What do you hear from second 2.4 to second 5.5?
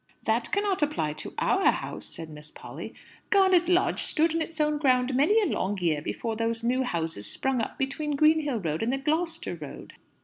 Polly. "Garnet Lodge stood in its own ground many a